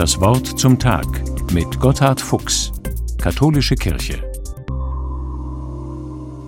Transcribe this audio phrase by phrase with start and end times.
[0.00, 1.04] Das Wort zum Tag
[1.52, 2.72] mit Gotthard Fuchs,
[3.18, 4.24] Katholische Kirche.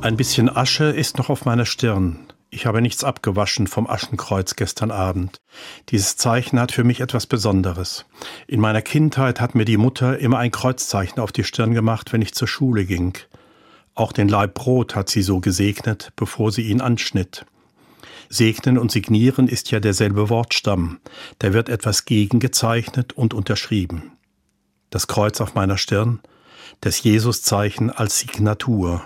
[0.01, 2.21] Ein bisschen Asche ist noch auf meiner Stirn.
[2.49, 5.43] Ich habe nichts abgewaschen vom Aschenkreuz gestern Abend.
[5.91, 8.07] Dieses Zeichen hat für mich etwas Besonderes.
[8.47, 12.23] In meiner Kindheit hat mir die Mutter immer ein Kreuzzeichen auf die Stirn gemacht, wenn
[12.23, 13.19] ich zur Schule ging.
[13.95, 17.45] Auch den Leib Brot hat sie so gesegnet, bevor sie ihn anschnitt.
[18.29, 21.01] Segnen und signieren ist ja derselbe Wortstamm.
[21.39, 24.13] Da wird etwas gegengezeichnet und unterschrieben.
[24.91, 26.21] Das Kreuz auf meiner Stirn,
[26.81, 29.03] das Jesuszeichen als Signatur.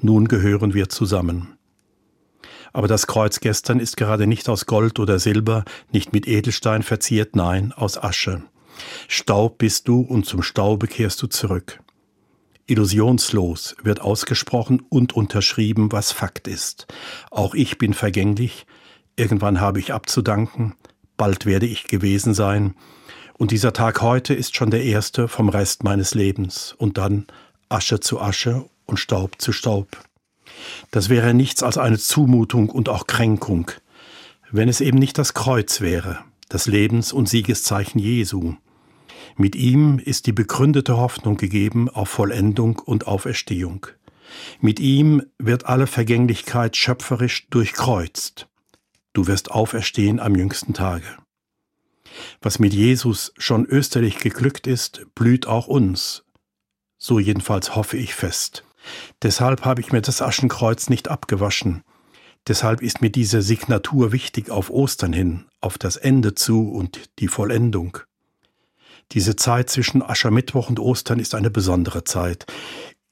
[0.00, 1.58] Nun gehören wir zusammen.
[2.72, 7.34] Aber das Kreuz gestern ist gerade nicht aus Gold oder Silber, nicht mit Edelstein verziert,
[7.34, 8.42] nein, aus Asche.
[9.08, 11.80] Staub bist du und zum Staube kehrst du zurück.
[12.68, 16.86] Illusionslos wird ausgesprochen und unterschrieben, was Fakt ist.
[17.30, 18.66] Auch ich bin vergänglich,
[19.16, 20.74] irgendwann habe ich abzudanken,
[21.16, 22.74] bald werde ich gewesen sein,
[23.38, 27.26] und dieser Tag heute ist schon der erste vom Rest meines Lebens, und dann
[27.68, 29.96] Asche zu Asche und Staub zu Staub.
[30.90, 33.70] Das wäre nichts als eine Zumutung und auch Kränkung,
[34.50, 38.54] wenn es eben nicht das Kreuz wäre, das Lebens- und Siegeszeichen Jesu,
[39.36, 43.86] mit ihm ist die begründete Hoffnung gegeben auf Vollendung und Auferstehung.
[44.60, 48.48] Mit ihm wird alle Vergänglichkeit schöpferisch durchkreuzt.
[49.12, 51.06] Du wirst auferstehen am jüngsten Tage.
[52.40, 56.24] Was mit Jesus schon österlich geglückt ist, blüht auch uns.
[56.98, 58.64] So jedenfalls hoffe ich fest.
[59.22, 61.82] Deshalb habe ich mir das Aschenkreuz nicht abgewaschen.
[62.46, 67.28] Deshalb ist mir diese Signatur wichtig auf Ostern hin, auf das Ende zu und die
[67.28, 67.98] Vollendung.
[69.12, 72.46] Diese Zeit zwischen Aschermittwoch und Ostern ist eine besondere Zeit.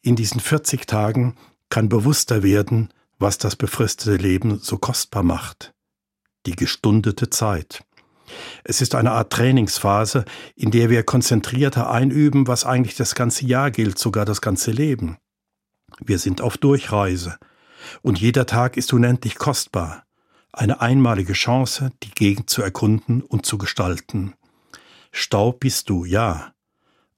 [0.02, 1.36] In diesen 40 Tagen
[1.70, 5.72] kann bewusster werden, was das befristete Leben so kostbar macht.
[6.44, 7.82] Die gestundete Zeit.
[8.64, 10.24] Es ist eine Art Trainingsphase,
[10.54, 15.16] in der wir konzentrierter einüben, was eigentlich das ganze Jahr gilt, sogar das ganze Leben.
[16.00, 17.38] Wir sind auf Durchreise.
[18.02, 20.04] Und jeder Tag ist unendlich kostbar.
[20.52, 24.34] Eine einmalige Chance, die Gegend zu erkunden und zu gestalten.
[25.18, 26.52] Staub bist du, ja,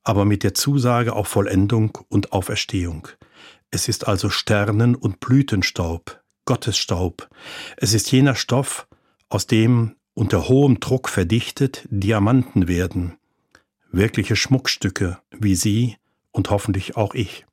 [0.05, 3.09] aber mit der Zusage auf Vollendung und Auferstehung.
[3.73, 7.29] Es ist also Sternen- und Blütenstaub, Gottesstaub.
[7.77, 8.87] Es ist jener Stoff,
[9.29, 13.19] aus dem unter hohem Druck verdichtet Diamanten werden.
[13.91, 15.97] Wirkliche Schmuckstücke wie Sie
[16.31, 17.47] und hoffentlich auch ich.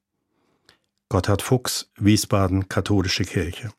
[1.10, 3.72] Gotthard Fuchs, Wiesbaden, Katholische Kirche.